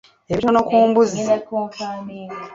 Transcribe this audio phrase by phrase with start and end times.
[0.31, 1.21] Ebitono ku mbuzi.